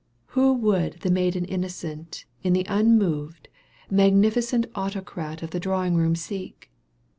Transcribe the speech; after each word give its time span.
Who 0.29 0.51
would 0.53 1.01
the 1.01 1.11
maiden 1.11 1.45
innocent 1.45 2.25
In 2.41 2.53
the 2.53 2.65
unmoved, 2.67 3.49
magnificent 3.91 4.65
Autocrat 4.73 5.43
of 5.43 5.51
the 5.51 5.59
drawing 5.59 5.93
room 5.95 6.15
seek 6.15 6.71